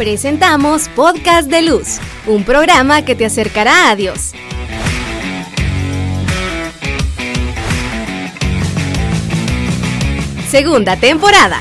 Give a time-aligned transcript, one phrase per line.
[0.00, 4.32] Presentamos Podcast de Luz, un programa que te acercará a Dios.
[10.48, 11.60] Segunda temporada.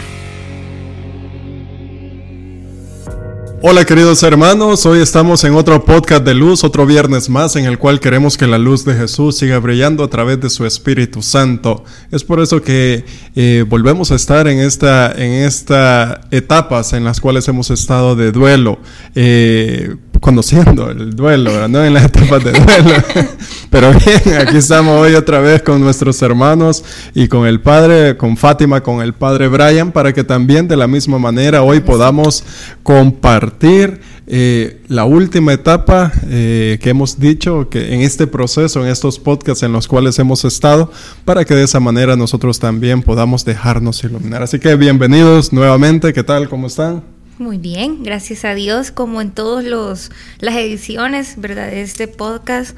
[3.62, 7.78] Hola queridos hermanos, hoy estamos en otro podcast de luz, otro viernes más en el
[7.78, 11.84] cual queremos que la luz de Jesús siga brillando a través de su Espíritu Santo.
[12.10, 13.04] Es por eso que
[13.36, 18.32] eh, volvemos a estar en esta, en esta etapas en las cuales hemos estado de
[18.32, 18.80] duelo.
[19.14, 23.04] Eh, conociendo el duelo, no en las etapas de duelo.
[23.70, 26.84] Pero bien, aquí estamos hoy otra vez con nuestros hermanos
[27.14, 30.88] y con el Padre, con Fátima, con el Padre Brian, para que también de la
[30.88, 32.44] misma manera hoy podamos
[32.84, 34.02] compartir
[34.32, 39.64] eh, la última etapa eh, que hemos dicho que en este proceso, en estos podcasts
[39.64, 40.92] en los cuales hemos estado,
[41.26, 44.44] para que de esa manera nosotros también podamos dejarnos iluminar.
[44.44, 46.48] Así que bienvenidos nuevamente, ¿qué tal?
[46.48, 47.19] ¿Cómo están?
[47.40, 51.72] Muy bien, gracias a Dios, como en todas las ediciones, ¿verdad?
[51.72, 52.78] De este podcast,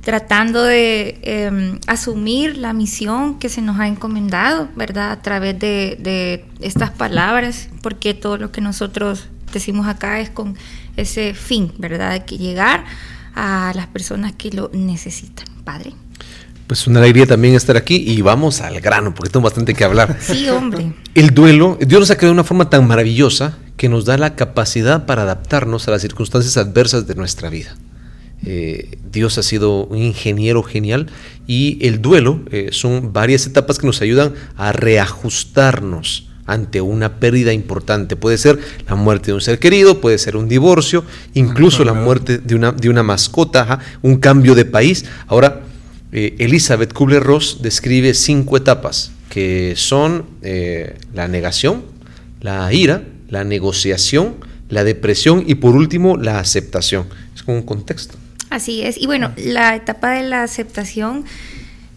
[0.00, 5.12] tratando de em, asumir la misión que se nos ha encomendado, ¿verdad?
[5.12, 10.56] A través de, de estas palabras, porque todo lo que nosotros decimos acá es con
[10.96, 12.10] ese fin, ¿verdad?
[12.10, 12.84] De que llegar
[13.36, 15.46] a las personas que lo necesitan.
[15.62, 15.92] Padre.
[16.66, 20.18] Pues una alegría también estar aquí y vamos al grano, porque tengo bastante que hablar.
[20.20, 20.94] Sí, hombre.
[21.14, 24.36] El duelo, Dios nos ha creado de una forma tan maravillosa que nos da la
[24.36, 27.74] capacidad para adaptarnos a las circunstancias adversas de nuestra vida.
[28.44, 31.06] Eh, Dios ha sido un ingeniero genial
[31.46, 37.54] y el duelo eh, son varias etapas que nos ayudan a reajustarnos ante una pérdida
[37.54, 38.16] importante.
[38.16, 42.36] Puede ser la muerte de un ser querido, puede ser un divorcio, incluso la muerte
[42.36, 45.06] de una, de una mascota, un cambio de país.
[45.26, 45.62] Ahora,
[46.12, 51.84] eh, Elizabeth Kubler-Ross describe cinco etapas que son la negación,
[52.42, 54.36] la ira, la negociación,
[54.68, 57.06] la depresión y por último la aceptación.
[57.34, 58.16] Es como un contexto.
[58.50, 58.98] Así es.
[58.98, 61.24] Y bueno, la etapa de la aceptación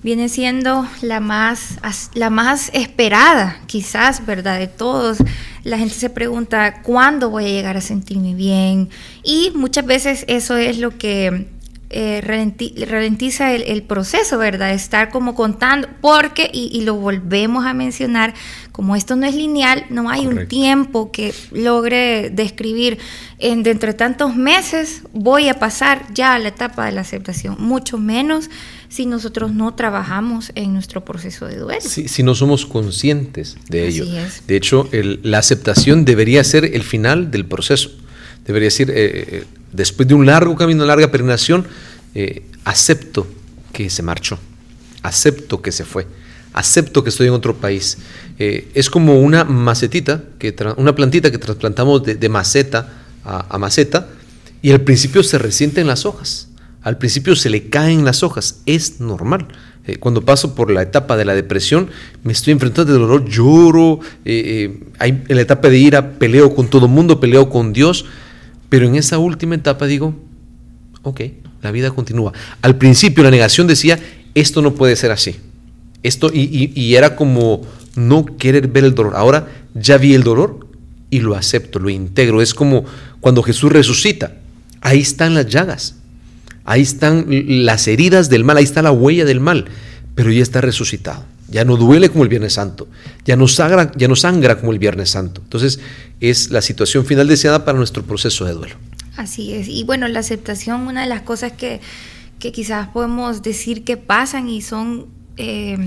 [0.04, 1.80] viene siendo la más,
[2.14, 4.60] la más esperada, quizás, ¿verdad?
[4.60, 5.18] De todos.
[5.64, 8.90] La gente se pregunta, ¿cuándo voy a llegar a sentirme bien?
[9.24, 11.48] Y muchas veces eso es lo que
[11.96, 14.72] eh, ralentiza el, proceso, ¿verdad?
[14.74, 18.34] Estar como contando, porque, y, lo volvemos a mencionar,
[18.74, 22.98] como esto no es lineal, no hay un tiempo que logre describir
[23.38, 27.56] en de entre tantos meses voy a pasar ya a la etapa de la aceptación,
[27.60, 28.50] mucho menos
[28.90, 31.82] si nosotros no trabajamos en nuestro proceso de duelo.
[31.82, 34.06] si no somos conscientes de ello.
[34.48, 37.92] De hecho, la aceptación debería ser el final del proceso.
[38.46, 41.66] Debería decir, eh, eh, después de un largo camino, larga peregrinación,
[42.16, 43.28] eh, acepto
[43.72, 44.38] que se marchó,
[45.02, 46.08] acepto que se fue,
[46.54, 47.98] acepto que estoy en otro país.
[48.38, 52.88] es como una macetita, que una plantita que trasplantamos de, maceta
[53.26, 54.08] a, maceta
[54.62, 56.50] y al principio se resienten las hojas,
[56.82, 59.48] al principio se le caen las hojas, es normal.
[60.00, 61.90] cuando paso por la etapa de la depresión,
[62.24, 66.86] me estoy enfrentando al dolor, lloro, hay, en la etapa de ira peleo con todo
[66.86, 68.06] el mundo, peleo con Dios,
[68.70, 70.16] pero en esa última etapa digo,
[71.04, 71.22] ok,
[71.62, 72.34] la vida continúa.
[72.62, 74.00] Al principio la negación decía,
[74.36, 75.36] esto no puede ser así.
[76.04, 77.62] Esto, y, era como
[77.96, 79.16] no querer ver el dolor.
[79.16, 80.68] Ahora ya vi el dolor
[81.10, 82.42] y lo acepto, lo integro.
[82.42, 82.86] Es como
[83.22, 84.36] cuando Jesús resucita.
[84.82, 85.96] Ahí están las llagas.
[86.66, 88.58] Ahí están las heridas del mal.
[88.58, 89.66] Ahí está la huella del mal.
[90.16, 91.24] Pero ya está resucitado.
[91.50, 92.88] Ya no duele como el Viernes Santo.
[93.26, 95.42] Ya no sangra, ya no sangra como el Viernes Santo.
[95.44, 95.80] Entonces,
[96.20, 98.76] es la situación final deseada para nuestro proceso de duelo.
[99.18, 99.68] Así es.
[99.68, 101.82] Y bueno, la aceptación, una de las cosas que,
[102.40, 105.08] quizás podemos decir que pasan y son
[105.38, 105.78] eh,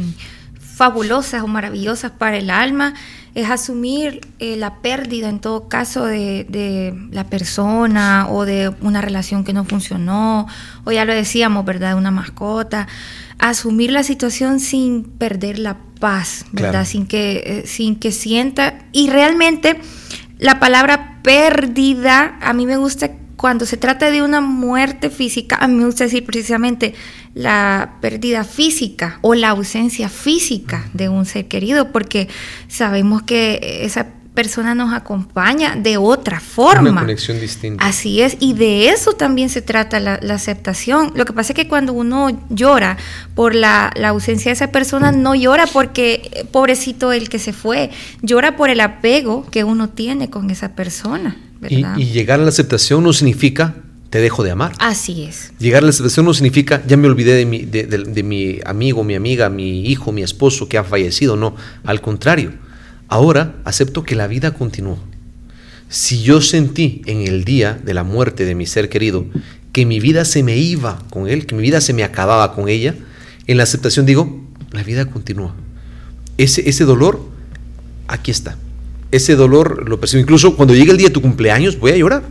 [0.59, 2.95] fabulosas o maravillosas para el alma,
[3.35, 9.01] es asumir eh, la pérdida en todo caso de, de, la persona o de una
[9.01, 10.47] relación que no funcionó,
[10.85, 11.91] o ya lo decíamos, ¿verdad?
[11.91, 12.89] De una mascota.
[13.39, 16.85] Asumir la situación sin perder la paz, ¿verdad?
[16.85, 18.79] Sin, que, eh, sin que sienta.
[18.93, 19.81] Y realmente
[20.39, 25.69] la palabra pérdida, a mí me gusta cuando se trata de una muerte física, a
[25.69, 26.95] mí me gusta decir precisamente
[27.37, 32.29] la pérdida física o la ausencia física de un ser querido, porque
[32.67, 36.93] sabemos que esa persona nos acompaña de otra forma.
[36.93, 37.85] Una conexión distinta.
[37.85, 41.13] Así es, y de eso también se trata la, aceptación.
[41.15, 42.97] Lo que pasa es que cuando uno llora
[43.35, 47.91] por la, ausencia de esa persona, no llora porque eh, pobrecito el que se fue,
[48.23, 51.37] llora por el apego que uno tiene con esa persona.
[51.69, 53.75] Y, llegar a la aceptación no significa
[54.11, 54.73] te dejo de amar.
[54.79, 55.53] Así es.
[55.59, 59.15] Llegar a la aceptación no significa ya me olvidé de mi, de mi amigo, mi
[59.15, 61.37] amiga, mi hijo, mi esposo que ha fallecido.
[61.37, 62.53] No, al contrario
[63.09, 64.99] Ahora acepto que la vida continúa.
[65.89, 69.27] Si yo sentí en el día de la muerte de mi ser querido
[69.73, 72.69] que mi vida se me iba con él, que mi vida se me acababa con
[72.69, 72.95] ella,
[73.47, 75.55] en la aceptación digo, la vida continúa.
[76.39, 77.21] Ese, ese dolor,
[78.09, 78.57] aquí está.
[79.13, 80.21] Ese dolor lo percibo.
[80.21, 82.25] Incluso cuando llegue el día de tu cumpleaños, voy a llorar.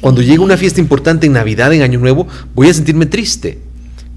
[0.00, 3.58] Cuando llegue una fiesta importante en Navidad, en Año Nuevo, voy a sentirme triste.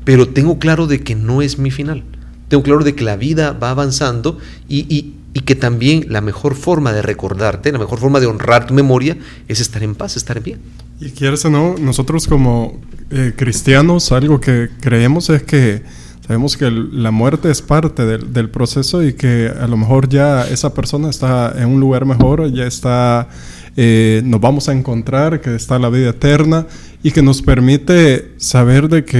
[0.05, 2.03] Pero tengo claro de que no es mi final.
[2.47, 4.37] Tengo claro de que la vida va avanzando
[4.67, 5.15] y,
[5.45, 9.59] que también la mejor forma de recordarte, la mejor forma de honrar tu memoria es
[9.59, 10.59] estar en paz, estar bien.
[11.01, 15.81] Y quieres o no, nosotros como eh, cristianos, algo que creemos es que
[16.25, 20.73] sabemos que la muerte es parte del, proceso y que a lo mejor ya esa
[20.73, 23.27] persona está en un lugar mejor, ya está,
[23.75, 26.67] eh, nos vamos a encontrar, que está la vida eterna
[27.01, 29.15] y que nos permite saber de que,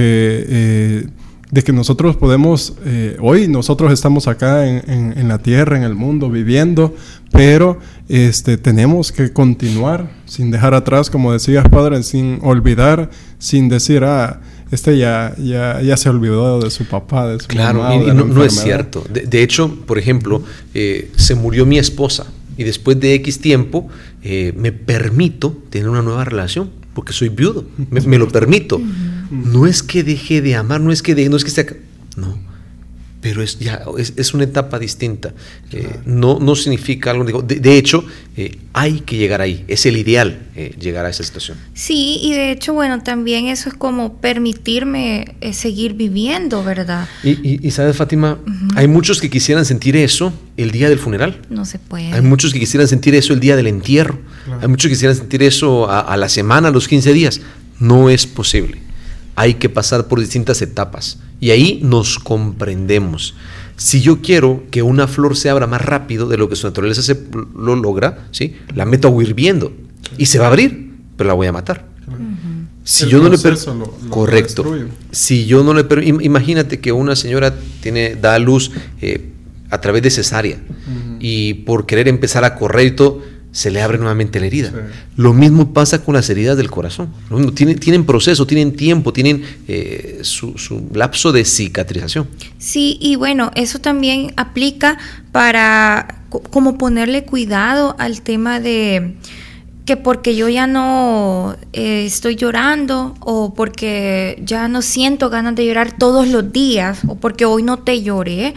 [0.48, 1.06] eh,
[1.50, 6.30] de que nosotros podemos, eh, hoy nosotros estamos acá en, la tierra, en el mundo,
[6.30, 6.94] viviendo,
[7.32, 7.78] pero
[8.08, 14.40] este, tenemos que continuar sin dejar atrás, como decías, Padre, sin olvidar, sin decir, ah,
[14.70, 17.94] este ya, ya, ya se olvidó de su papá, de su claro, mamá.
[17.96, 19.04] y, no, es cierto.
[19.08, 20.42] De, hecho, por ejemplo,
[20.74, 23.88] eh, se murió mi esposa y después de X tiempo
[24.22, 27.64] eh, me permito tener una nueva relación porque soy viudo.
[27.90, 28.80] Me, lo permito.
[29.30, 31.80] No es que deje de amar, no es que de, no es que esté
[32.16, 32.53] No
[33.24, 35.32] pero es ya es, una etapa distinta.
[35.72, 37.40] Eh, no, no significa algo.
[37.40, 38.04] De, de hecho,
[38.36, 39.64] eh, hay que llegar ahí.
[39.66, 41.56] Es el ideal eh, llegar a esa situación.
[41.72, 47.08] Sí, y de hecho, bueno, también eso es como permitirme seguir viviendo, ¿verdad?
[47.22, 48.40] Y, sabes, Fátima,
[48.74, 51.40] hay muchos que quisieran sentir eso el día del funeral.
[51.48, 52.12] No se puede.
[52.12, 54.18] Hay muchos que quisieran sentir eso el día del entierro.
[54.60, 57.40] Hay muchos que quisieran sentir eso a, a la semana, a los 15 días.
[57.80, 58.82] No es posible.
[59.34, 63.34] Hay que pasar por distintas etapas y ahí nos comprendemos.
[63.76, 67.02] Si yo quiero que una flor se abra más rápido de lo que su naturaleza
[67.02, 67.22] se
[67.54, 68.56] lo logra, ¿sí?
[68.74, 69.70] la meto a hirviendo
[70.16, 71.84] y se va a abrir, pero la voy a matar.
[72.82, 73.36] Si yo no le
[74.08, 74.64] correcto.
[75.10, 75.84] Si yo no le
[76.22, 78.70] imagínate que una señora tiene da a luz
[79.02, 79.28] eh,
[79.68, 80.56] a través de cesárea
[81.20, 83.20] y por querer empezar a correr y todo
[83.54, 84.72] se le abre nuevamente la herida.
[85.16, 87.14] Lo mismo pasa con las heridas del corazón.
[87.54, 90.56] Tienen, tienen proceso, tienen tiempo, tienen eh, su,
[90.92, 92.26] lapso de cicatrización.
[92.58, 94.98] Sí, y bueno, eso también aplica
[95.30, 99.14] para como ponerle cuidado al tema de
[99.86, 105.64] que porque yo ya no eh, estoy llorando o porque ya no siento ganas de
[105.64, 108.54] llorar todos los días o porque hoy no te lloré,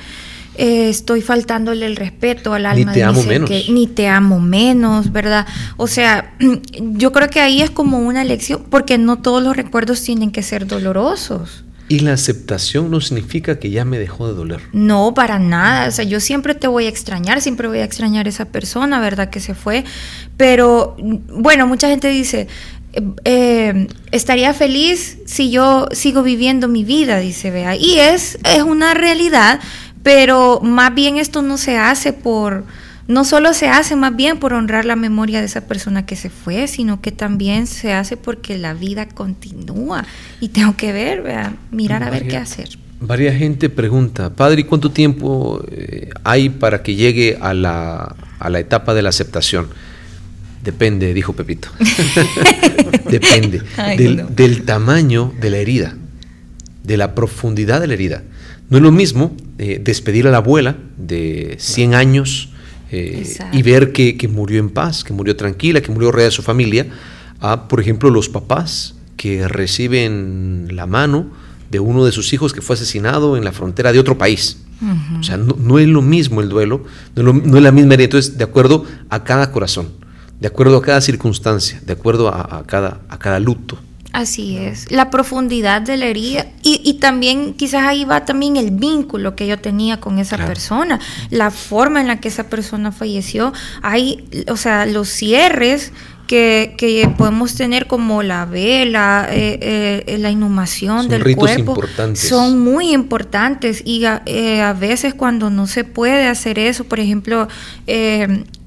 [0.57, 2.91] eh, estoy faltándole el respeto al alma.
[2.91, 3.49] Ni te amo menos.
[3.69, 5.45] ni te amo menos, ¿verdad?
[5.77, 6.33] O sea,
[6.81, 10.41] yo creo que ahí es como una lección, porque no todos los recuerdos tienen que
[10.43, 11.63] ser dolorosos.
[11.89, 14.61] Y la aceptación no significa que ya me dejó de doler.
[14.73, 15.87] No, para nada.
[15.87, 18.99] O sea, yo siempre te voy a extrañar, siempre voy a extrañar a esa persona,
[18.99, 19.29] ¿verdad?
[19.29, 19.85] Que se fue.
[20.35, 22.49] Pero, bueno, mucha gente dice,
[23.23, 27.75] eh, estaría feliz si yo sigo viviendo mi vida, dice Bea.
[27.75, 29.59] Y es, es una realidad,
[30.07, 32.63] pero más bien esto no se hace por,
[33.09, 36.29] no solo se hace más bien por honrar la memoria de esa persona que se
[36.29, 40.05] fue, sino que también se hace porque la vida continúa
[40.39, 41.23] y tengo que ver,
[41.71, 42.69] mirar a ver qué hacer.
[43.01, 48.59] Varia gente pregunta, Padre, ¿cuánto tiempo eh, hay para que llegue a la, a la
[48.61, 49.67] etapa de la aceptación?
[50.63, 51.67] Depende, dijo Pepito.
[53.11, 53.61] Depende
[54.29, 55.97] del tamaño de la herida,
[56.85, 58.23] de la profundidad de la herida.
[58.69, 62.49] No es lo mismo eh, despedir a la abuela de 100 años
[62.91, 66.43] eh, y ver que, murió en paz, que murió tranquila, que murió rodeada de su
[66.43, 66.87] familia,
[67.39, 71.27] a, por ejemplo, los papás que reciben la mano
[71.71, 74.63] de uno de sus hijos que fue asesinado en la frontera de otro país.
[75.19, 76.83] O sea, no, es lo mismo el duelo,
[77.15, 78.05] no es, la misma herida.
[78.05, 79.89] Entonces, de acuerdo a cada corazón,
[80.39, 83.79] de acuerdo a cada circunstancia, de acuerdo a, cada, a cada luto.
[84.17, 89.35] Así es, la profundidad de la herida y, también quizás ahí va también el vínculo
[89.35, 94.25] que yo tenía con esa persona, la forma en la que esa persona falleció, hay,
[94.49, 95.91] o sea, los cierres
[96.25, 101.79] que, podemos tener como la vela, eh, eh, la inhumación del cuerpo,
[102.13, 107.47] son muy importantes y eh, a, veces cuando no se puede hacer eso, por ejemplo,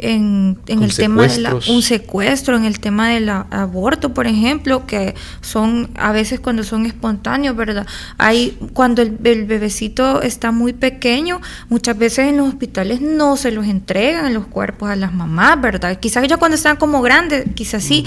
[0.01, 5.91] en, el tema de un secuestro, en el tema del aborto, por ejemplo, que son
[5.95, 7.87] a veces cuando son espontáneos, ¿verdad?
[8.19, 13.51] Hay cuando el, el bebecito está muy pequeño, muchas veces en los hospitales no se
[13.51, 15.99] los entregan los cuerpos a las mamás, ¿verdad?
[16.01, 18.05] Quizás ya cuando están como grandes quizás sí,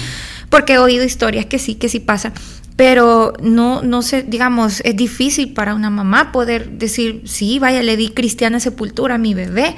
[0.50, 2.34] porque he oído historias que sí, que sí pasa,
[2.76, 7.98] pero no, no sé, digamos, es difícil para una mamá poder decir, sí, vaya, le
[7.98, 9.76] di cristiana sepultura a mi bebé,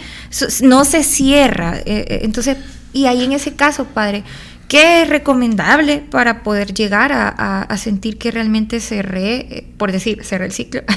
[0.61, 2.57] no se cierra, eh, eh, entonces
[2.93, 4.23] Y ahí en ese caso, padre,
[4.69, 10.45] ¿qué es recomendable para poder llegar a, sentir que realmente cerré, eh, por decir, cerré
[10.45, 10.81] el ciclo?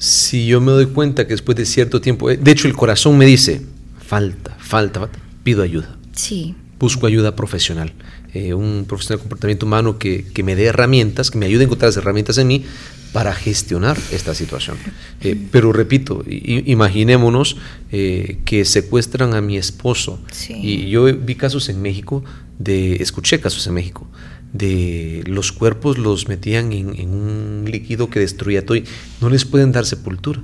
[0.00, 3.26] Si yo me doy cuenta que después de cierto tiempo, de hecho el corazón me
[3.26, 3.62] dice,
[3.98, 5.18] falta, falta, falta
[5.48, 5.96] pido ayuda.
[6.12, 6.54] Sí.
[6.78, 7.94] Busco ayuda profesional.
[8.34, 11.64] Eh, un profesional de comportamiento humano que, que, me dé herramientas, que me ayude a
[11.64, 12.64] encontrar las herramientas en mí
[13.12, 14.76] para gestionar esta situación.
[15.20, 17.56] Eh, pero repito, imaginémonos
[17.90, 20.20] eh, que secuestran a mi esposo.
[20.48, 22.22] Y yo vi casos en México,
[22.58, 24.06] de, escuché casos en México,
[24.52, 28.84] de los cuerpos los metían en, un líquido que destruía todo y
[29.20, 30.42] no les pueden dar sepultura.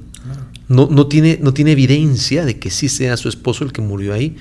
[0.69, 4.15] No, no, tiene, no tiene evidencia de que sí sea su esposo el que murió
[4.15, 4.37] ahí.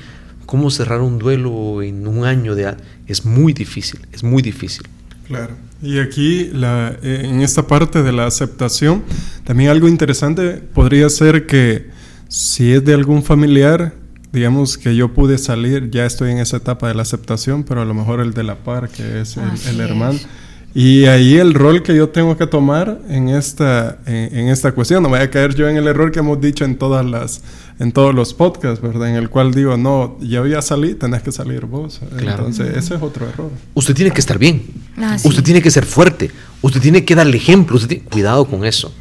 [0.45, 2.75] ¿Cómo cerrar un duelo en un año de...
[3.07, 4.87] Es muy difícil, es muy difícil.
[5.27, 5.55] Claro.
[5.81, 9.03] Y aquí, la, en esta parte de la aceptación,
[9.43, 11.89] también algo interesante podría ser que
[12.29, 13.93] si es de algún familiar,
[14.31, 17.85] digamos que yo pude salir, ya estoy en esa etapa de la aceptación, pero a
[17.85, 20.19] lo mejor el de la par, que es el, hermano.
[20.75, 25.09] Y ahí el rol que yo tengo que tomar en esta, en, esta cuestión, no
[25.09, 27.43] voy a caer yo en el error que hemos dicho en todas las,
[27.79, 29.09] en todos los podcasts, ¿verdad?
[29.09, 32.01] En el cual digo, no, yo ya salí, tenés que salir vos.
[32.17, 33.51] Entonces, ese es otro error.
[33.75, 34.63] Usted tiene que estar bien.
[34.97, 36.31] Ah, usted tiene que ser fuerte.
[36.63, 37.79] Usted tiene que darle ejemplo.
[38.09, 38.91] Cuidado con eso.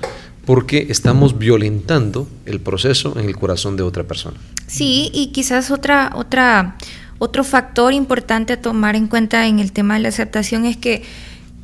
[0.44, 4.36] Porque estamos violentando el proceso en el corazón de otra persona.
[4.66, 6.76] Sí, y quizás otra, otra,
[7.18, 11.02] otro factor importante a tomar en cuenta en el tema de la aceptación es que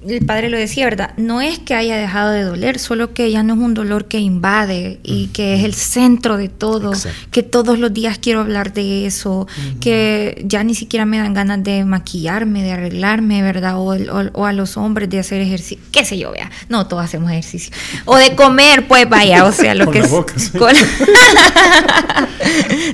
[0.06, 1.12] el padre lo decía, ¿verdad?
[1.16, 4.18] No es que haya dejado de doler, solo que ya no es un dolor que
[4.18, 6.92] invade y que es el centro de todo,
[7.32, 9.48] que todos los días quiero hablar de eso,
[9.80, 13.74] que ya ni siquiera me dan ganas de maquillarme, de arreglarme, ¿verdad?
[13.76, 17.74] O, a los hombres de hacer ejercicio, qué sé yo, vea, no, todos hacemos ejercicio.
[18.04, 20.10] O de comer, pues vaya, o sea, lo que es...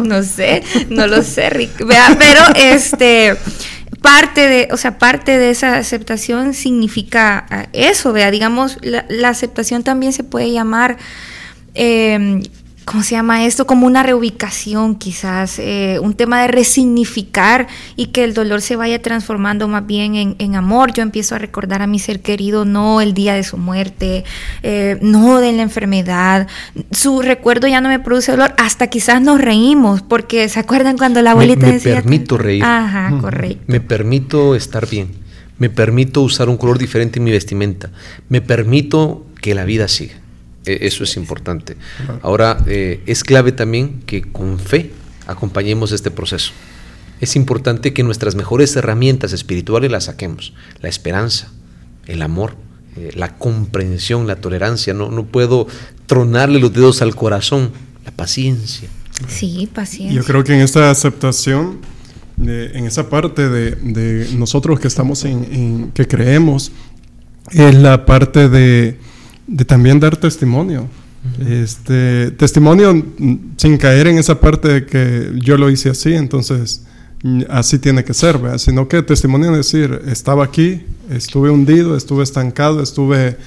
[0.00, 3.37] no sé, no lo sé, Rick, vea, pero este
[4.04, 9.30] parte de, o sea, parte de esa aceptación significa ah, eso, vea, digamos, la, la
[9.30, 10.99] aceptación también se puede llamar
[11.75, 12.42] eh,
[12.84, 13.66] ¿cómo se llama esto?
[13.66, 19.00] Como una reubicación quizás, eh, un tema de resignificar y que el dolor se vaya
[19.00, 20.92] transformando más bien en, amor.
[20.92, 24.24] Yo empiezo a recordar a mi ser querido, no el día de su muerte,
[24.62, 26.46] eh, no de la enfermedad.
[26.90, 31.22] Su recuerdo ya no me produce dolor, hasta quizás nos reímos, porque ¿se acuerdan cuando
[31.22, 31.96] la abuelita me, me decía?
[31.96, 32.64] Me permito reír.
[32.64, 33.64] Ajá, correcto.
[33.66, 35.24] Me permito estar bien.
[35.58, 37.90] Me permito usar un color diferente en mi vestimenta.
[38.28, 40.24] Me permito que la vida siga.
[40.64, 41.76] E, eso es importante.
[42.23, 44.90] Ahora, eh, es clave también que con fe
[45.26, 46.52] acompañemos este proceso.
[47.21, 50.52] Es importante que nuestras mejores herramientas espirituales las saquemos.
[50.80, 51.50] La esperanza,
[52.06, 52.56] el amor,
[52.97, 54.94] eh, la comprensión, la tolerancia.
[54.94, 55.66] No, no puedo
[56.06, 57.73] tronarle los dedos al corazón.
[58.04, 58.88] La paciencia.
[59.28, 60.21] Sí, paciencia.
[60.21, 61.78] Yo creo que en esta aceptación,
[62.38, 66.73] en esa parte de, nosotros que estamos en, que creemos,
[67.52, 68.99] es la parte de
[69.46, 70.88] de también dar testimonio.
[71.40, 73.02] Este testimonio
[73.56, 76.82] sin caer en esa parte de que yo lo hice así, entonces
[77.48, 82.82] así tiene que ser, sino que testimonio es decir, estaba aquí, estuve hundido, estuve estancado,
[82.82, 83.38] estuve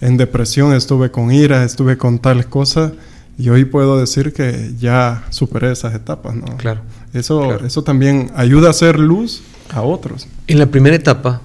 [0.00, 2.92] en depresión, estuve con ira, estuve con tal cosa
[3.36, 6.56] y hoy puedo decir que ya superé esas etapas, ¿no?
[6.56, 6.82] Claro.
[7.12, 9.42] Eso, eso también ayuda a hacer luz
[9.72, 10.28] a otros.
[10.46, 11.40] En la primera etapa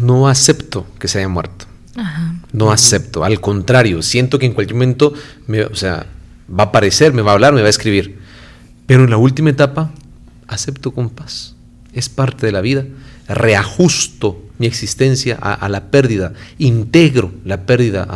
[0.00, 1.66] no acepto que se haya muerto.
[2.56, 5.12] No acepto, al contrario, siento que en cualquier momento,
[5.46, 6.06] me, o sea,
[6.48, 8.18] va a aparecer, me va a hablar, me va a escribir.
[8.86, 9.92] Pero en la última etapa,
[10.48, 11.54] acepto con paz.
[11.92, 12.86] Es parte de la vida.
[13.28, 18.06] Reajusto mi existencia a, la pérdida, integro la pérdida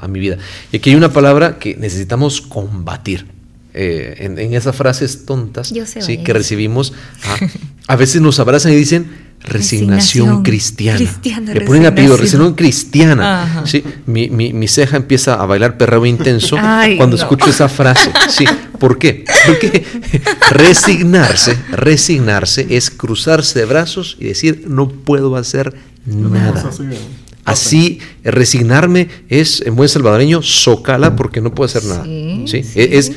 [0.00, 0.38] a, mi vida.
[0.72, 3.26] Y aquí hay una palabra que necesitamos combatir.
[3.72, 6.18] Eh, en, esas frases tontas ¿sí?
[6.18, 6.92] que recibimos,
[7.86, 9.06] a veces nos abrazan y dicen,
[9.42, 11.00] resignación, cristiana.
[11.52, 13.62] Le ponen apellido, resignación cristiana.
[13.66, 13.82] ¿sí?
[14.06, 16.56] Mi, mi, ceja empieza a bailar perreo intenso
[16.96, 18.10] cuando escucho esa frase.
[18.28, 18.44] ¿sí?
[18.78, 19.24] ¿Por qué?
[19.46, 19.84] Porque
[20.50, 25.74] resignarse, resignarse es cruzarse de brazos y decir, no puedo hacer
[26.06, 26.70] nada.
[27.44, 32.04] Así, resignarme es, en buen salvadoreño, socala porque no puedo hacer nada.
[32.04, 32.62] ¿sí?
[32.74, 33.12] E, es,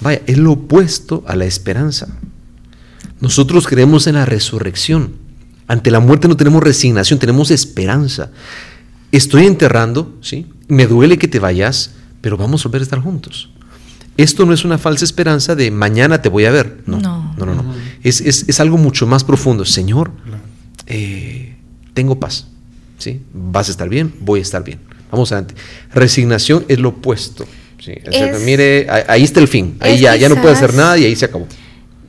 [0.00, 2.08] vaya, es lo opuesto a la esperanza.
[3.20, 5.12] Nosotros creemos en la resurrección.
[5.66, 8.30] Ante la muerte no tenemos resignación, tenemos esperanza.
[9.12, 10.46] Estoy enterrando, ¿sí?
[10.68, 13.50] Me duele que te vayas, pero vamos a volver a estar juntos.
[14.16, 16.82] Esto no es una falsa esperanza de mañana te voy a ver.
[16.86, 17.74] No, no, no, no.
[18.02, 19.64] Es, algo mucho más profundo.
[19.64, 20.10] Señor,
[20.86, 21.56] eh,
[21.94, 22.48] tengo paz.
[22.98, 23.20] ¿sí?
[23.32, 24.80] Vas a estar bien, voy a estar bien.
[25.10, 25.54] Vamos adelante.
[25.94, 27.46] Resignación es lo opuesto.
[28.44, 29.76] Mire, ahí está el fin.
[29.80, 31.46] Ahí ya, ya no puede hacer nada y ahí se acabó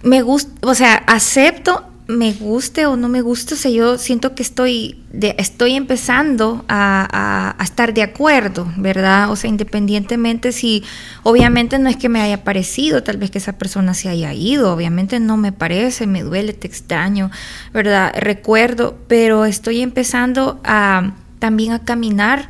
[0.04, 4.34] me gusta, o sea, acepto me guste o no me guste, o sea, yo siento
[4.34, 9.30] que estoy, de, estoy empezando a, estar de acuerdo, ¿verdad?
[9.30, 10.84] O sea, independientemente si,
[11.22, 14.74] obviamente no es que me haya parecido, tal vez que esa persona se haya ido,
[14.74, 17.30] obviamente no me parece, me duele, te extraño,
[17.76, 18.12] ¿verdad?
[18.18, 22.50] Recuerdo, pero estoy empezando a también a caminar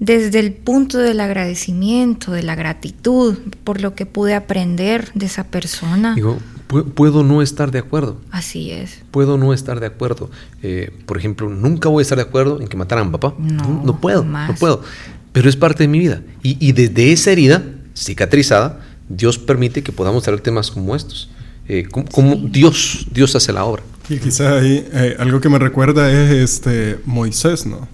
[0.00, 5.44] desde el punto del agradecimiento, de la gratitud por lo que pude aprender de esa
[5.44, 6.16] persona
[6.68, 8.20] puedo no estar de acuerdo.
[8.30, 9.00] Así es.
[9.10, 10.30] Puedo no estar de acuerdo.
[10.62, 13.34] Eh, por ejemplo, nunca voy a estar de acuerdo en que mataran a mi papá.
[13.38, 14.82] No, no, puedo, no puedo.
[15.32, 16.22] Pero es parte de mi vida.
[16.42, 17.64] Y, desde esa herida
[17.96, 21.30] cicatrizada, Dios permite que podamos traer temas como estos.
[21.68, 23.82] Eh, como, Dios, Dios hace la obra.
[24.08, 27.88] Y quizás ahí eh, algo que me recuerda es este Moisés, ¿no?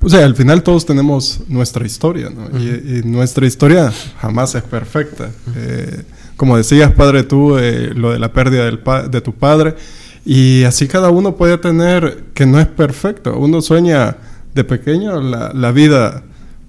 [0.00, 2.58] O sea, al final todos tenemos nuestra historia, ¿no?
[2.58, 5.30] y, nuestra historia jamás es perfecta
[6.36, 8.80] como decías, padre, tú, eh, lo de la pérdida del
[9.10, 9.74] de tu padre.
[10.24, 13.36] Y así cada uno puede tener que no es perfecto.
[13.38, 14.16] Uno sueña
[14.54, 16.22] de pequeño la, la vida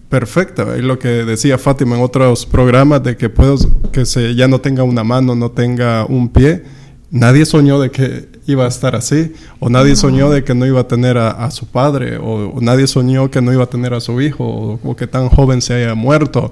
[0.10, 0.76] perfecta.
[0.76, 3.58] Es lo que decía Fátima en otros programas de que puedo,
[3.92, 6.64] que se, ya no tenga una mano, no tenga un pie.
[7.12, 10.82] Nadie soñó de que iba a estar así, o nadie soñó de que no iba
[10.82, 14.22] a tener a, su padre, o, nadie soñó que no iba a tener a su
[14.22, 16.52] hijo, o, o que tan joven se haya muerto.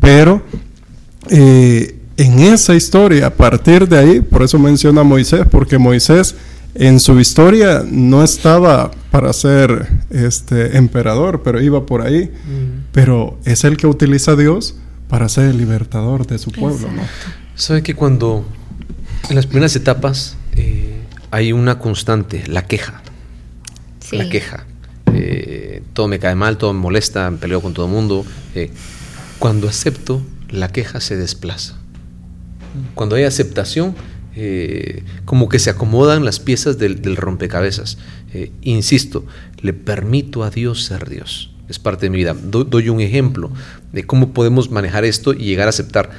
[0.00, 0.42] Pero
[1.30, 6.34] eh, en esa historia, a partir de ahí, por eso menciona a Moisés, porque Moisés
[6.74, 12.24] en su historia no estaba para ser este emperador, pero iba por ahí.
[12.24, 12.86] Mm.
[12.92, 14.76] Pero es el que utiliza a Dios
[15.08, 16.88] para ser el libertador de su pueblo.
[16.94, 17.02] ¿no?
[17.54, 18.44] Sabe que cuando
[19.28, 20.87] en las primeras etapas eh,
[21.30, 23.02] hay una constante, la queja.
[24.12, 24.66] La queja.
[25.12, 28.24] Eh, todo me cae mal, todo me molesta, peleo con todo el mundo.
[28.54, 28.70] Eh,
[29.38, 31.76] cuando acepto, la queja se desplaza.
[32.94, 33.94] Cuando hay aceptación,
[34.34, 37.98] eh, como que se acomodan las piezas del, rompecabezas.
[38.62, 39.26] Insisto,
[39.60, 41.50] le permito a Dios ser Dios.
[41.68, 42.34] Es parte de mi vida.
[42.34, 43.50] doy un ejemplo
[43.92, 46.10] de cómo podemos manejar esto y llegar a aceptar.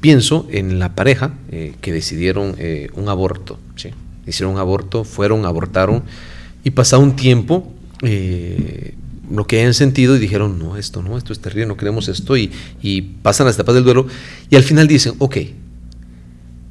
[0.00, 1.34] Pienso en la pareja
[1.80, 2.56] que decidieron
[2.94, 3.58] un aborto.
[4.26, 6.02] Hicieron un aborto, fueron, abortaron
[6.62, 7.72] y pasado un tiempo
[9.30, 12.36] lo que hayan sentido y dijeron, no, esto no, esto es terrible, no queremos esto
[12.36, 14.06] y, y pasan las etapas del duelo
[14.50, 15.38] y al final dicen, ok,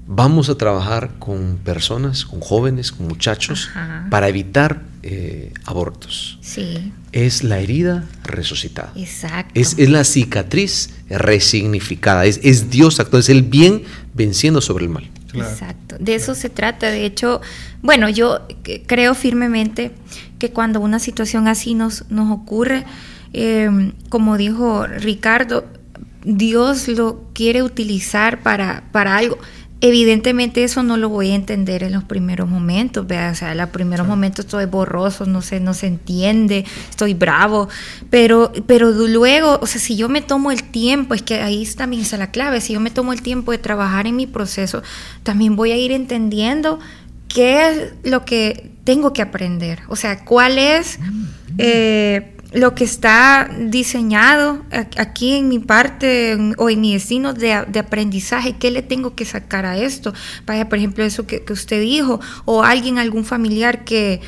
[0.08, 3.70] vamos a trabajar con personas, con jóvenes, con muchachos,
[4.10, 6.38] para evitar eh, abortos.
[6.42, 6.92] Sí.
[7.12, 8.92] Es la herida resucitada.
[8.96, 9.52] Exacto.
[9.56, 12.26] Es, la cicatriz resignificada.
[12.26, 15.10] Es, es Dios actuando, es el bien venciendo sobre el mal.
[15.34, 15.96] Exacto.
[16.00, 16.88] De eso se trata.
[16.90, 17.42] De hecho,
[17.82, 18.48] bueno, yo
[18.88, 19.92] creo firmemente
[20.40, 22.86] que cuando una situación así nos, nos ocurre,
[23.34, 25.66] eh, como dijo Ricardo,
[26.24, 29.38] Dios lo quiere utilizar para, para algo
[29.86, 33.32] Evidentemente eso no lo voy a entender en los primeros momentos, ¿vea?
[33.32, 37.68] o sea, en los primeros momentos estoy borroso, no se, no se entiende, estoy bravo,
[38.10, 42.02] pero, pero luego, o sea, si yo me tomo el tiempo, es que ahí también
[42.02, 44.84] está la clave, si yo me tomo el tiempo de trabajar en mi proceso,
[45.24, 46.80] también voy a ir entendiendo
[47.28, 50.98] qué es lo que tengo que aprender, o sea, cuál es...
[51.58, 54.64] Eh, lo que está diseñado
[54.98, 59.66] aquí en mi parte o en mi destino de, aprendizaje, ¿qué le tengo que sacar
[59.66, 60.14] a esto?
[60.46, 64.22] Vaya, por ejemplo, eso que, usted dijo, o alguien, algún familiar que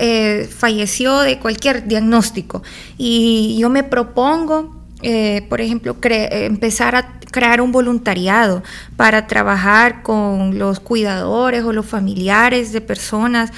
[0.00, 2.62] eh, falleció de cualquier diagnóstico.
[2.98, 8.62] Y yo me propongo, eh, por ejemplo, empezar a crear un voluntariado
[8.96, 13.52] para trabajar con los cuidadores o los familiares de personas.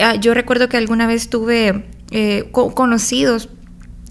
[0.00, 3.48] Ah, yo recuerdo que alguna vez tuve eh, conocidos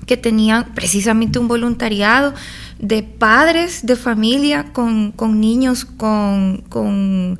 [0.05, 2.33] que tenían precisamente un voluntariado
[2.79, 7.39] de padres de familia con, niños con, con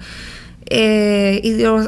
[0.67, 1.41] eh,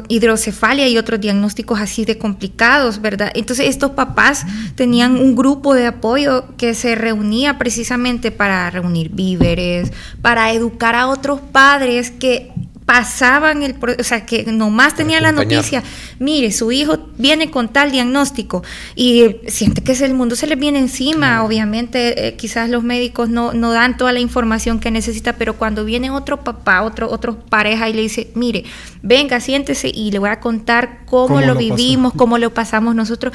[0.08, 3.30] hidrocefalia y otros diagnósticos así de complicados, ¿verdad?
[3.34, 9.90] Entonces estos papás tenían un grupo de apoyo que se reunía precisamente para reunir víveres,
[10.20, 12.52] para educar a otros padres que
[12.86, 15.82] pasaban el o sea que nomás tenían la noticia
[16.18, 18.62] mire su hijo viene con tal diagnóstico
[18.94, 23.54] y siente que el mundo se le viene encima obviamente eh, quizás los médicos no,
[23.54, 27.88] no dan toda la información que necesita pero cuando viene otro papá otro otro pareja
[27.88, 28.64] y le dice mire
[29.02, 33.32] venga siéntese y le voy a contar cómo, lo, vivimos cómo lo pasamos nosotros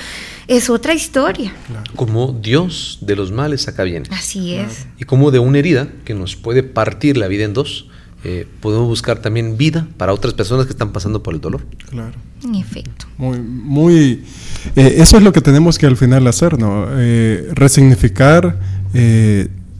[0.47, 1.53] es otra historia.
[1.95, 4.88] Como Dios de los males saca bien así es.
[4.99, 7.88] Y como de una herida que nos puede partir la vida en dos
[8.23, 11.62] eh, podemos buscar también vida para otras personas que están pasando por el dolor.
[11.89, 12.13] Claro.
[12.43, 13.05] En efecto.
[13.17, 14.23] Muy, muy,
[14.75, 16.88] eh, eso es lo que tenemos que al final hacer, ¿no?
[16.91, 18.58] Eh, resignificar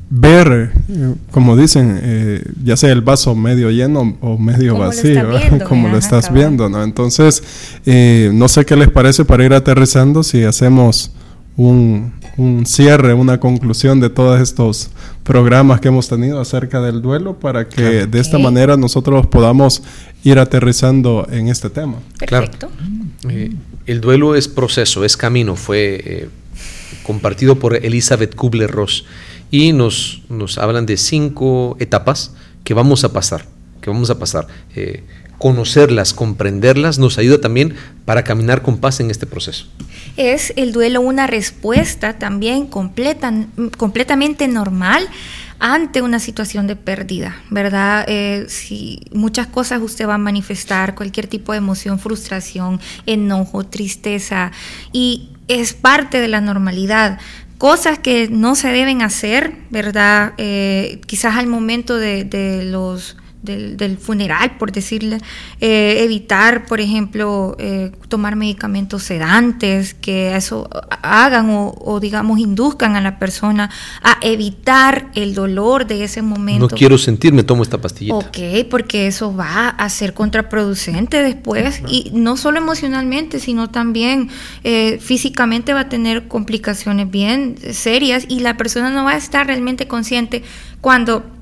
[0.10, 5.30] ver, eh, como dicen, eh, ya sea el vaso medio lleno o medio vacío,
[5.68, 6.84] como lo estás viendo, ¿no?
[6.84, 7.44] Entonces,
[7.86, 11.12] eh, no sé qué les parece para ir aterrizando si hacemos
[11.56, 14.90] un, un, cierre, una conclusión de todos estos
[15.24, 19.84] programas que hemos tenido acerca del duelo para que de esta manera nosotros podamos
[20.24, 21.98] ir aterrizando en este tema.
[22.18, 22.70] Perfecto.
[23.86, 26.30] el duelo es proceso, es camino, fue
[27.04, 29.06] compartido por Elizabeth Kubler-Ross.
[29.52, 33.46] Y nos, nos hablan de cinco etapas que vamos a pasar,
[33.82, 34.48] que vamos a pasar.
[34.76, 35.04] Eh,
[35.40, 37.74] conocerlas, comprenderlas, nos ayuda también
[38.06, 39.66] para caminar con paz en este proceso.
[40.18, 43.34] Es el duelo una respuesta también completa,
[43.78, 45.08] completamente normal
[45.60, 48.06] ante una situación de pérdida, ¿verdad?
[48.08, 54.52] Eh, si muchas cosas usted va a manifestar, cualquier tipo de emoción, frustración, enojo, tristeza,
[54.92, 57.20] y es parte de la normalidad
[57.58, 60.34] cosas que no se deben hacer, ¿verdad?
[60.38, 65.20] Eh, quizás al momento de los del, funeral, por decirle,
[65.62, 70.70] eh, evitar, por ejemplo, eh, tomar medicamentos sedantes que eso
[71.02, 73.70] hagan o, digamos, induzcan a la persona
[74.04, 76.68] a evitar el dolor de ese momento.
[76.70, 78.16] No quiero sentir, me tomo esta pastillita.
[78.16, 78.38] Ok,
[78.70, 84.30] porque eso va a ser contraproducente después y no solo emocionalmente, sino también
[84.64, 89.48] eh, físicamente va a tener complicaciones bien serias y la persona no va a estar
[89.48, 90.44] realmente consciente
[90.82, 91.39] cuando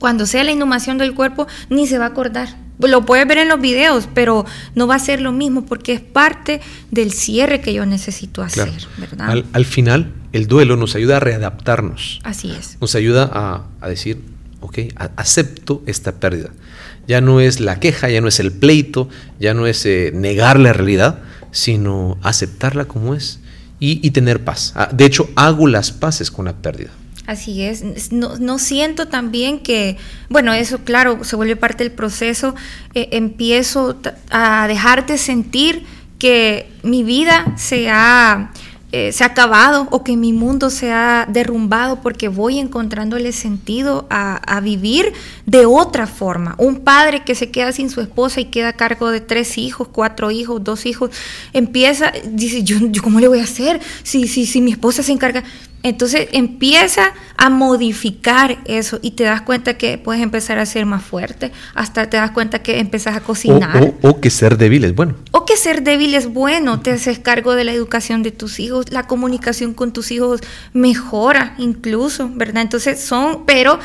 [0.00, 2.48] cuando sea la inhumación del cuerpo, ni se va a acordar.
[2.80, 6.00] Lo puedes ver en los videos, pero no va a ser lo mismo porque es
[6.00, 9.44] parte del cierre que yo necesito hacer, ¿verdad?
[9.52, 12.20] Al, final, el duelo nos ayuda a readaptarnos.
[12.24, 12.78] Así es.
[12.80, 14.22] Nos ayuda a, decir,
[14.60, 14.78] ok,
[15.16, 16.50] acepto esta pérdida.
[17.06, 20.58] Ya no es la queja, ya no es el pleito, ya no es eh, negar
[20.58, 21.18] la realidad,
[21.50, 23.40] sino aceptarla como es
[23.78, 24.72] y, y tener paz.
[24.74, 26.90] Ah, de hecho, hago las paces con la pérdida.
[27.30, 29.96] Así es, no, siento también que,
[30.28, 32.56] bueno, eso claro, se vuelve parte del proceso,
[32.92, 34.00] eh, empiezo
[34.32, 35.86] a dejarte sentir
[36.18, 38.50] que mi vida se ha
[38.92, 44.08] eh, se ha acabado o que mi mundo se ha derrumbado porque voy encontrándole sentido
[44.10, 45.12] a, vivir
[45.46, 46.56] de otra forma.
[46.58, 49.86] Un padre que se queda sin su esposa y queda a cargo de tres hijos,
[49.86, 51.10] cuatro hijos, dos hijos,
[51.52, 55.44] empieza, dice, yo ¿cómo le voy a hacer si, si, si mi esposa se encarga?
[55.82, 61.02] Entonces empieza a modificar eso y te das cuenta que puedes empezar a ser más
[61.02, 63.94] fuerte, hasta te das cuenta que empezás a cocinar.
[64.02, 65.14] O, que ser débil es bueno.
[65.30, 68.90] O que ser débil es bueno, te haces cargo de la educación de tus hijos,
[68.90, 70.40] la comunicación con tus hijos
[70.74, 72.62] mejora incluso, ¿verdad?
[72.62, 73.78] Entonces son, pero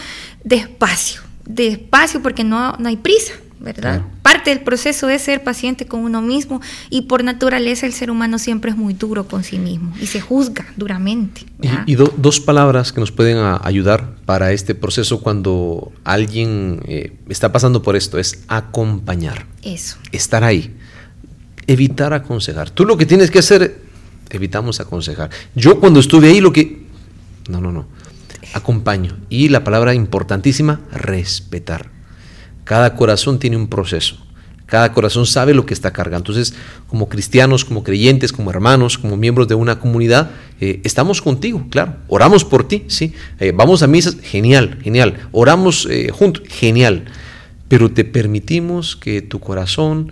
[0.44, 3.34] despacio, despacio porque no, no hay prisa.
[3.66, 4.04] ¿Verdad?
[4.22, 8.38] Parte del proceso es ser paciente con uno mismo y por naturaleza el ser humano
[8.38, 11.42] siempre es muy duro con sí mismo y se juzga duramente.
[11.88, 17.82] Y, dos palabras que nos pueden ayudar para este proceso cuando alguien eh, está pasando
[17.82, 19.48] por esto es acompañar.
[19.64, 19.98] Eso.
[20.12, 20.76] Estar ahí.
[21.66, 22.70] Evitar aconsejar.
[22.70, 23.82] Tú lo que tienes que hacer,
[24.30, 25.32] evitamos aconsejar.
[25.56, 26.86] Yo cuando estuve ahí lo que...
[27.50, 27.88] No, no, no.
[28.54, 29.18] Acompaño.
[29.30, 31.95] Y la palabra importantísima, respetar
[32.66, 34.18] cada corazón tiene un proceso.
[34.66, 36.32] Cada corazón sabe lo que está cargando.
[36.32, 36.56] Entonces,
[36.88, 41.98] como cristianos, como creyentes, como hermanos, como miembros de una comunidad, eh, estamos contigo, claro.
[42.08, 43.14] Oramos por ti, sí.
[43.40, 45.28] Eh, vamos a misas, genial, genial.
[45.32, 47.06] Oramos eh, juntos, genial.
[47.68, 50.12] Pero te permitimos que tu corazón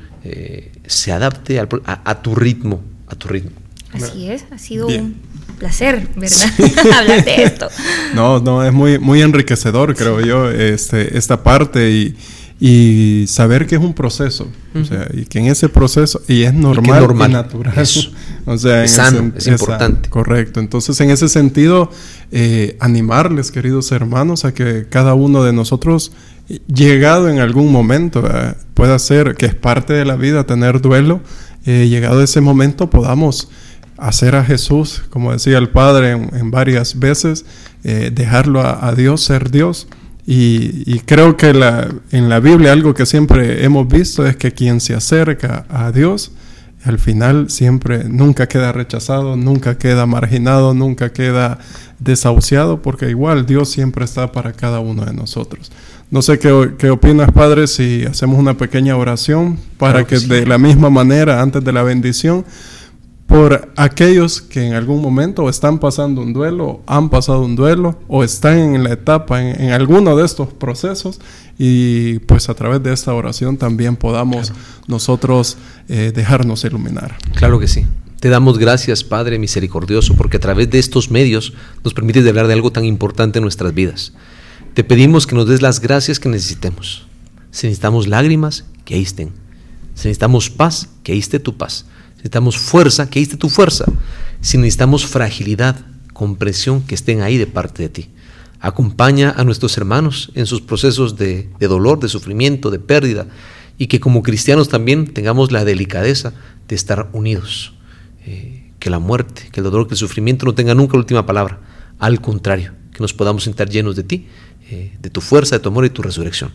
[0.87, 3.51] se adapte a, tu ritmo, a tu ritmo.
[3.91, 5.17] Así es, ha sido un
[5.59, 6.49] placer, ¿verdad?
[6.97, 7.67] Hablar de esto.
[8.15, 12.15] No, no, es muy, muy enriquecedor, creo yo, este, esta parte y
[12.65, 16.53] y saber que es un proceso, o sea, y que en ese proceso, y es
[16.53, 17.73] normal y, natural,
[18.45, 20.09] o sea, es sano, es importante.
[20.09, 21.91] correcto, entonces en ese sentido,
[22.31, 26.13] eh, animarles, queridos hermanos, a que cada uno de nosotros,
[26.73, 28.23] llegado en algún momento,
[28.75, 31.19] pueda ser, que es parte de la vida tener duelo,
[31.65, 33.49] eh, llegado ese momento podamos
[33.97, 37.43] hacer a Jesús, como decía el Padre en, varias veces,
[37.83, 39.89] eh, dejarlo a Dios ser Dios
[40.25, 44.93] y, creo que en la Biblia algo que siempre hemos visto es que quien se
[44.93, 46.31] acerca a Dios,
[46.83, 51.59] al final siempre nunca queda rechazado, nunca queda marginado, nunca queda
[51.99, 55.71] desahuciado, porque igual Dios siempre está para cada uno de nosotros.
[56.11, 60.57] No sé qué, qué opinas, Padre, si hacemos una pequeña oración para que, de la
[60.57, 62.45] misma manera, antes de la bendición,
[63.33, 68.23] por aquellos que en algún momento están pasando un duelo, han pasado un duelo o
[68.23, 71.19] están en la etapa, en, alguno de estos procesos
[71.57, 74.53] y pues a través de esta oración también podamos
[74.85, 75.57] nosotros
[75.89, 77.17] eh, dejarnos iluminar.
[77.33, 77.87] Claro que sí.
[78.19, 82.53] Te damos gracias, Padre misericordioso, porque a través de estos medios nos permites hablar de
[82.53, 84.13] algo tan importante en nuestras vidas.
[84.75, 87.07] Te pedimos que nos des las gracias que necesitemos.
[87.49, 89.29] Si necesitamos lágrimas, que ahí estén.
[89.95, 91.87] Si necesitamos paz, que ahí esté tu paz.
[92.23, 93.83] Si necesitamos fuerza, que ahí esté tu fuerza.
[94.39, 95.75] Si necesitamos fragilidad,
[96.13, 98.09] comprensión, que estén ahí de parte de ti.
[98.61, 103.27] Acompaña a nuestros hermanos en sus procesos de, dolor, de sufrimiento, de pérdida,
[103.77, 106.31] y que como cristianos también tengamos la delicadeza
[106.69, 107.73] de estar unidos.
[108.25, 111.25] Eh, que la muerte, que el dolor, que el sufrimiento no tenga nunca la última
[111.25, 111.59] palabra.
[111.99, 114.27] Al contrario, que nos podamos sentar llenos de ti,
[114.69, 116.53] eh, de tu fuerza, de tu amor y tu resurrección.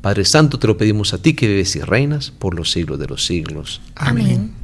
[0.00, 3.06] Padre Santo, te lo pedimos a ti que vives y reinas por los siglos de
[3.06, 3.80] los siglos.
[3.94, 4.55] Amén.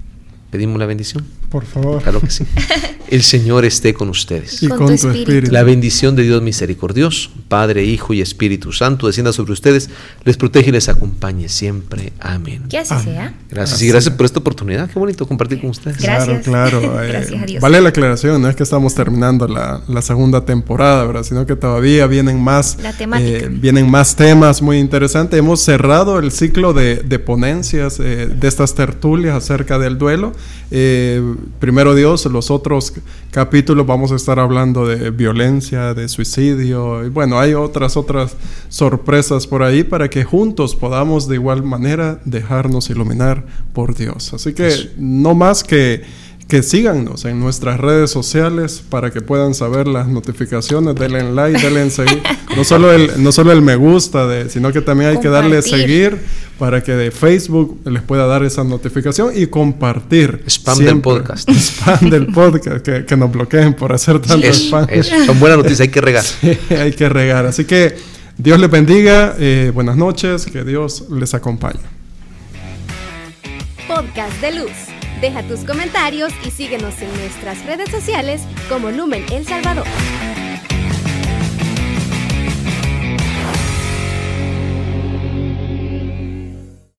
[0.53, 1.27] Pedimos la bendición.
[1.49, 2.03] Por favor.
[2.03, 2.45] Claro que sí.
[3.13, 4.63] El Señor esté con ustedes.
[4.63, 5.53] Y con, tu espíritu.
[5.53, 9.91] La bendición de Dios misericordioso, Padre, Hijo y Espíritu Santo, descienda sobre ustedes,
[10.25, 12.15] les protege y les acompañe siempre.
[12.21, 12.63] Amén.
[12.71, 13.35] Que así sea.
[13.51, 14.89] Gracias y gracias por esta oportunidad.
[14.91, 15.99] Qué bonito compartir con ustedes.
[15.99, 16.43] Gracias.
[16.43, 16.93] Claro, claro.
[17.03, 17.61] Eh, gracias a Dios.
[17.61, 21.23] Vale la aclaración, no es que estamos terminando la, segunda temporada, ¿verdad?
[21.23, 22.79] Sino que todavía vienen más,
[23.19, 25.39] eh, vienen más temas muy interesantes.
[25.39, 30.33] Hemos cerrado el ciclo de, ponencias eh, de estas tertulias acerca del duelo.
[31.61, 32.95] primero Dios, los otros
[33.31, 38.37] capítulos vamos a estar hablando de violencia, de suicidio, y bueno, hay otras, otras
[38.69, 44.35] sorpresas por ahí para que juntos podamos de igual manera dejarnos iluminar por Dios.
[44.35, 46.03] Así que no más que
[46.49, 51.91] que síganos en nuestras redes sociales para que puedan saber las notificaciones, denle like, denle
[51.91, 52.23] seguir.
[52.57, 55.63] No solo el, no solo el me gusta, de, sino que también hay que darle
[55.63, 56.19] seguir
[56.59, 60.45] para que de Facebook les pueda dar esa notificación y compartir.
[60.47, 61.49] Spam del podcast.
[61.53, 64.87] Spam del podcast, que, nos bloqueen por hacer tanto spam.
[65.27, 66.25] Son buenas noticias, hay que regar.
[66.79, 67.47] hay que regar.
[67.47, 67.97] Así que
[68.37, 71.81] Dios les bendiga, eh, buenas noches, que Dios les acompañe.
[73.89, 75.02] Podcast de Luz.
[75.23, 79.87] Deja tus comentarios y síguenos en nuestras redes sociales como Lumen El Salvador.